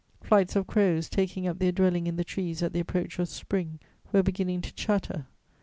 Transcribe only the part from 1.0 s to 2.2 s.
taking up their dwelling in